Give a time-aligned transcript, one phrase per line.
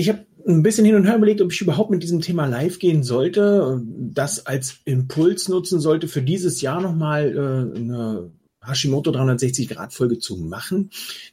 [0.00, 2.78] Ich habe ein bisschen hin und her überlegt, ob ich überhaupt mit diesem Thema live
[2.78, 8.30] gehen sollte, das als Impuls nutzen sollte, für dieses Jahr nochmal äh, eine
[8.64, 10.88] Hashimoto 360 Grad Folge zu machen.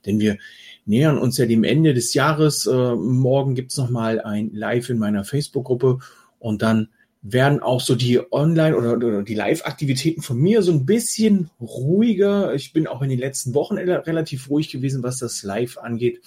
[0.05, 0.37] Denn wir
[0.85, 2.65] nähern uns ja dem Ende des Jahres.
[2.65, 5.99] Äh, morgen gibt's noch mal ein Live in meiner Facebook-Gruppe
[6.37, 6.89] und dann
[7.21, 12.53] werden auch so die Online- oder, oder die Live-Aktivitäten von mir so ein bisschen ruhiger.
[12.53, 16.19] Ich bin auch in den letzten Wochen relativ ruhig gewesen, was das Live angeht.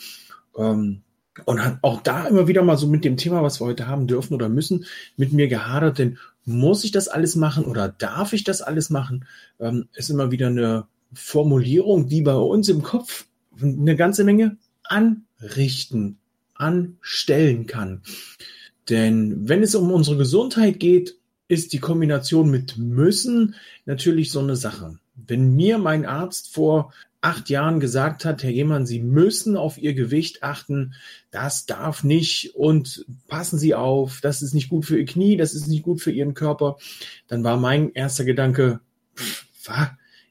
[0.57, 1.03] Ähm,
[1.45, 4.07] und hat auch da immer wieder mal so mit dem Thema, was wir heute haben
[4.07, 4.85] dürfen oder müssen,
[5.17, 9.27] mit mir gehadert, denn muss ich das alles machen oder darf ich das alles machen?
[9.59, 13.27] Ähm, ist immer wieder eine Formulierung, die bei uns im Kopf
[13.61, 16.19] eine ganze Menge anrichten,
[16.55, 18.03] anstellen kann.
[18.89, 21.20] Denn wenn es um unsere Gesundheit geht,
[21.51, 24.99] ist die Kombination mit müssen natürlich so eine Sache.
[25.17, 29.95] Wenn mir mein Arzt vor acht Jahren gesagt hat, Herr Jehmann, Sie müssen auf Ihr
[29.95, 30.95] Gewicht achten,
[31.33, 35.55] das darf nicht und passen Sie auf, das ist nicht gut für Ihr Knie, das
[35.55, 36.79] ist nicht gut für Ihren Körper,
[37.27, 38.81] dann war mein erster Gedanke,
[39.17, 39.47] pff,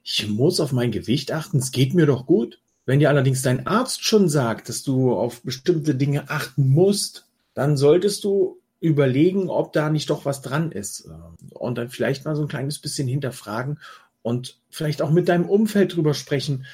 [0.04, 2.59] ich muss auf mein Gewicht achten, es geht mir doch gut.
[2.86, 7.78] Wenn dir allerdings dein Arzt schon sagt, dass du auf bestimmte Dinge achten musst, dann
[7.78, 11.09] solltest du überlegen, ob da nicht doch was dran ist.
[11.52, 13.80] Und dann vielleicht mal so ein kleines bisschen hinterfragen
[14.21, 16.66] und vielleicht auch mit deinem Umfeld drüber sprechen,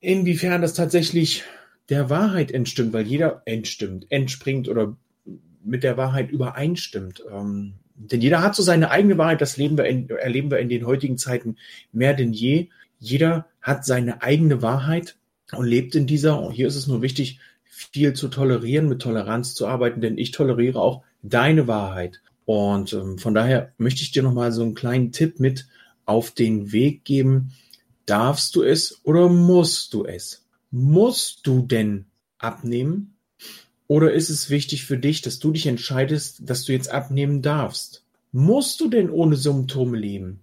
[0.00, 1.44] inwiefern das tatsächlich
[1.88, 4.96] der Wahrheit entstimmt, weil jeder entstimmt, entspringt oder
[5.62, 7.22] mit der Wahrheit übereinstimmt.
[7.30, 10.86] Ähm, denn jeder hat so seine eigene Wahrheit, das wir in, erleben wir in den
[10.86, 11.56] heutigen Zeiten
[11.92, 12.68] mehr denn je.
[12.98, 15.16] Jeder hat seine eigene Wahrheit
[15.52, 16.40] und lebt in dieser.
[16.40, 20.32] Und hier ist es nur wichtig, viel zu tolerieren, mit Toleranz zu arbeiten, denn ich
[20.32, 22.20] toleriere auch deine Wahrheit.
[22.44, 25.68] Und ähm, von daher möchte ich dir nochmal so einen kleinen Tipp mit
[26.04, 27.52] auf den Weg geben,
[28.06, 30.44] darfst du es oder musst du es?
[30.72, 32.06] Musst du denn
[32.38, 33.14] abnehmen?
[33.86, 38.04] Oder ist es wichtig für dich, dass du dich entscheidest, dass du jetzt abnehmen darfst?
[38.32, 40.42] Musst du denn ohne Symptome leben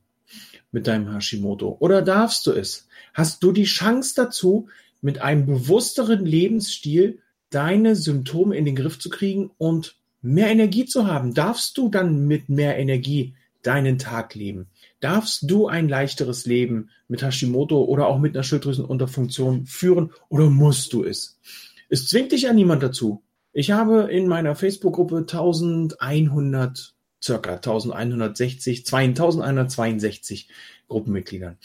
[0.71, 1.77] mit deinem Hashimoto?
[1.79, 2.87] Oder darfst du es?
[3.13, 4.67] Hast du die Chance dazu,
[5.07, 7.19] mit einem bewussteren Lebensstil
[7.49, 11.33] deine Symptome in den Griff zu kriegen und mehr Energie zu haben?
[11.33, 14.67] Darfst du dann mit mehr Energie deinen Tag leben?
[14.99, 20.91] Darfst du ein leichteres Leben mit Hashimoto oder auch mit einer Schilddrüsenunterfunktion führen oder musst
[20.91, 21.39] du es?
[21.87, 23.23] Es zwingt dich ja niemand dazu.
[23.53, 30.49] Ich habe in meiner Facebook-Gruppe 1100, circa 1160, 2162
[30.89, 31.57] Gruppenmitgliedern.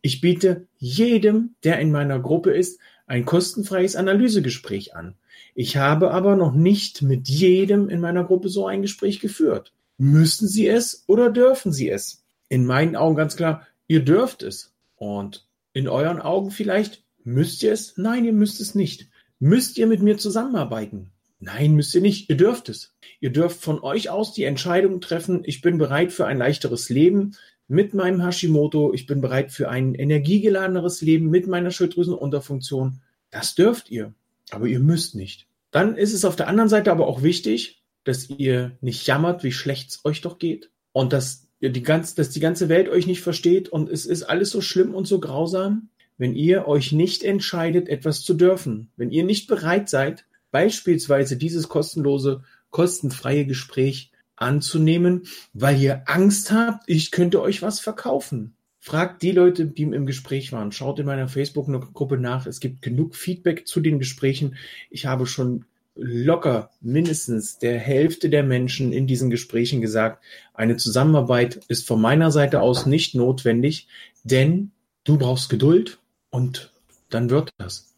[0.00, 5.14] Ich biete jedem, der in meiner Gruppe ist, ein kostenfreies Analysegespräch an.
[5.54, 9.72] Ich habe aber noch nicht mit jedem in meiner Gruppe so ein Gespräch geführt.
[9.96, 12.24] Müssen Sie es oder dürfen Sie es?
[12.48, 14.72] In meinen Augen ganz klar, ihr dürft es.
[14.96, 17.96] Und in euren Augen vielleicht, müsst ihr es?
[17.96, 19.08] Nein, ihr müsst es nicht.
[19.40, 21.10] Müsst ihr mit mir zusammenarbeiten?
[21.40, 22.28] Nein, müsst ihr nicht.
[22.30, 22.94] Ihr dürft es.
[23.20, 27.36] Ihr dürft von euch aus die Entscheidung treffen, ich bin bereit für ein leichteres Leben
[27.68, 33.00] mit meinem Hashimoto, ich bin bereit für ein energiegeladeneres Leben mit meiner Schilddrüsenunterfunktion.
[33.30, 34.14] Das dürft ihr,
[34.50, 35.46] aber ihr müsst nicht.
[35.70, 39.52] Dann ist es auf der anderen Seite aber auch wichtig, dass ihr nicht jammert, wie
[39.52, 43.20] schlecht es euch doch geht und dass die, ganz, dass die ganze Welt euch nicht
[43.20, 47.88] versteht und es ist alles so schlimm und so grausam, wenn ihr euch nicht entscheidet,
[47.88, 48.90] etwas zu dürfen.
[48.96, 56.84] Wenn ihr nicht bereit seid, beispielsweise dieses kostenlose, kostenfreie Gespräch anzunehmen, weil ihr Angst habt,
[56.88, 58.54] ich könnte euch was verkaufen.
[58.80, 60.72] Fragt die Leute, die im Gespräch waren.
[60.72, 62.46] Schaut in meiner Facebook-Gruppe nach.
[62.46, 64.56] Es gibt genug Feedback zu den Gesprächen.
[64.90, 65.64] Ich habe schon
[65.98, 70.24] locker mindestens der Hälfte der Menschen in diesen Gesprächen gesagt,
[70.54, 73.88] eine Zusammenarbeit ist von meiner Seite aus nicht notwendig,
[74.22, 74.70] denn
[75.04, 75.98] du brauchst Geduld
[76.30, 76.72] und
[77.10, 77.96] dann wird das.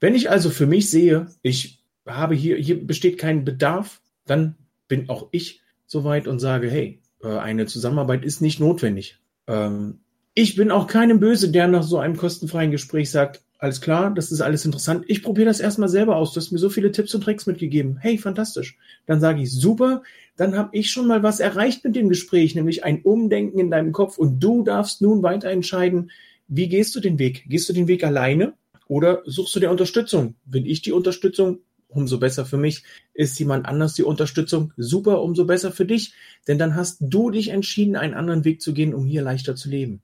[0.00, 4.54] Wenn ich also für mich sehe, ich habe hier, hier besteht kein Bedarf, dann
[4.88, 9.18] bin auch ich soweit und sage, hey, äh, eine Zusammenarbeit ist nicht notwendig.
[9.46, 10.00] Ähm,
[10.34, 14.30] ich bin auch keinem böse, der nach so einem kostenfreien Gespräch sagt, alles klar, das
[14.30, 15.04] ist alles interessant.
[15.08, 16.32] Ich probiere das erstmal selber aus.
[16.32, 17.96] Du hast mir so viele Tipps und Tricks mitgegeben.
[17.96, 18.78] Hey, fantastisch.
[19.06, 20.02] Dann sage ich, super,
[20.36, 23.90] dann habe ich schon mal was erreicht mit dem Gespräch, nämlich ein Umdenken in deinem
[23.90, 26.10] Kopf und du darfst nun weiter entscheiden,
[26.46, 27.44] Wie gehst du den Weg?
[27.48, 28.54] Gehst du den Weg alleine
[28.86, 30.36] oder suchst du dir Unterstützung?
[30.46, 31.58] Bin ich die Unterstützung?
[31.88, 32.84] Umso besser für mich.
[33.14, 34.72] Ist jemand anders die Unterstützung?
[34.76, 36.12] Super, umso besser für dich.
[36.46, 39.70] Denn dann hast du dich entschieden, einen anderen Weg zu gehen, um hier leichter zu
[39.70, 40.02] leben.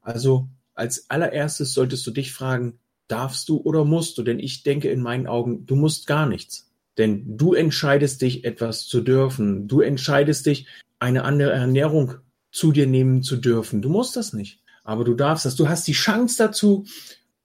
[0.00, 2.78] Also als allererstes solltest du dich fragen,
[3.08, 4.22] darfst du oder musst du?
[4.22, 6.70] Denn ich denke in meinen Augen, du musst gar nichts.
[6.98, 9.68] Denn du entscheidest dich, etwas zu dürfen.
[9.68, 10.66] Du entscheidest dich,
[10.98, 12.14] eine andere Ernährung
[12.50, 13.82] zu dir nehmen zu dürfen.
[13.82, 14.62] Du musst das nicht.
[14.84, 15.56] Aber du darfst das.
[15.56, 16.86] Du hast die Chance dazu,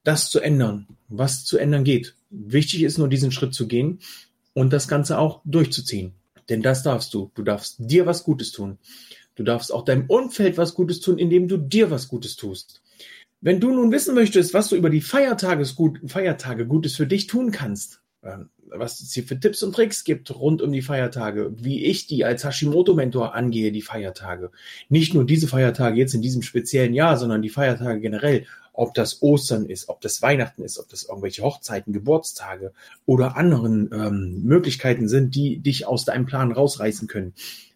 [0.04, 2.16] das zu ändern, was zu ändern geht.
[2.32, 4.00] Wichtig ist nur, diesen Schritt zu gehen
[4.54, 6.14] und das Ganze auch durchzuziehen.
[6.50, 7.32] Denn das darfst du.
[7.36, 8.78] Du darfst dir was Gutes tun.
[9.36, 12.82] Du darfst auch deinem Umfeld was Gutes tun, indem du dir was Gutes tust.
[13.42, 15.66] Wenn du nun wissen möchtest, was du über die Feiertage,
[16.06, 20.34] Feiertage Gutes für dich tun kannst, ähm, was es hier für Tipps und Tricks gibt
[20.34, 24.52] rund um die Feiertage, wie ich die als Hashimoto-Mentor angehe, die Feiertage.
[24.90, 28.46] Nicht nur diese Feiertage jetzt in diesem speziellen Jahr, sondern die Feiertage generell.
[28.74, 32.74] Ob das Ostern ist, ob das Weihnachten ist, ob das irgendwelche Hochzeiten, Geburtstage
[33.06, 37.34] oder anderen ähm, Möglichkeiten sind, die dich aus deinem Plan rausreißen können.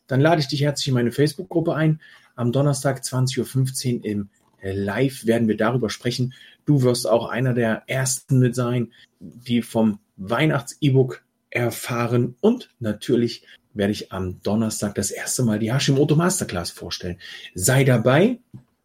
[0.07, 2.00] Dann lade ich dich herzlich in meine Facebook-Gruppe ein.
[2.36, 4.30] Am Donnerstag 20.15 Uhr im
[4.62, 6.33] Live werden wir darüber sprechen.
[6.65, 13.91] Du wirst auch einer der ersten mit sein, die vom Weihnachts-E-Book erfahren und natürlich werde
[13.91, 17.18] ich am Donnerstag das erste Mal die Hashimoto Masterclass vorstellen.
[17.53, 18.39] Sei dabei,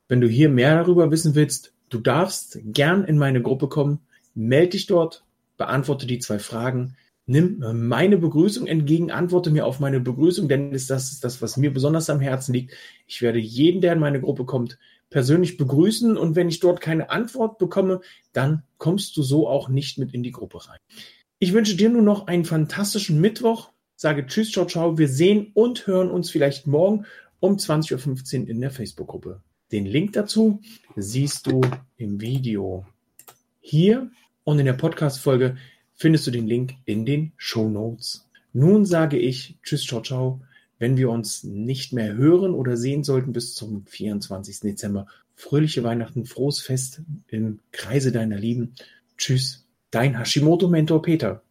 [0.08, 1.72] wenn du hier mehr darüber wissen willst.
[1.90, 4.00] Du darfst gern in meine Gruppe kommen,
[4.34, 5.24] melde dich dort,
[5.56, 6.96] beantworte die zwei Fragen,
[7.26, 11.72] nimm meine Begrüßung entgegen, antworte mir auf meine Begrüßung, denn das ist das, was mir
[11.72, 12.74] besonders am Herzen liegt.
[13.06, 14.78] Ich werde jeden, der in meine Gruppe kommt,
[15.10, 18.00] persönlich begrüßen und wenn ich dort keine Antwort bekomme,
[18.32, 20.78] dann kommst du so auch nicht mit in die Gruppe rein.
[21.40, 23.70] Ich wünsche dir nur noch einen fantastischen Mittwoch.
[23.96, 24.96] Sage Tschüss, ciao, ciao.
[24.98, 27.06] Wir sehen und hören uns vielleicht morgen
[27.40, 29.42] um 20.15 Uhr in der Facebook-Gruppe.
[29.72, 30.60] Den Link dazu
[30.96, 31.60] siehst du
[31.96, 32.86] im Video
[33.60, 34.10] hier
[34.44, 35.56] und in der Podcast-Folge
[35.94, 38.28] findest du den Link in den Show Notes.
[38.52, 40.40] Nun sage ich Tschüss, ciao, ciao
[40.80, 44.60] wenn wir uns nicht mehr hören oder sehen sollten bis zum 24.
[44.60, 45.06] Dezember.
[45.36, 48.74] Fröhliche Weihnachten, frohes Fest im Kreise deiner Lieben.
[49.16, 51.42] Tschüss, dein Hashimoto-Mentor Peter.